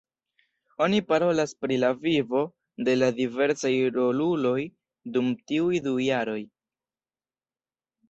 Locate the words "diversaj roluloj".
3.21-4.57